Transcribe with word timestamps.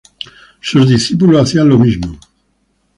Sus 0.61 0.89
discípulos 0.89 1.43
hacían 1.43 1.69
lo 1.69 1.77
mismo. 1.77 2.17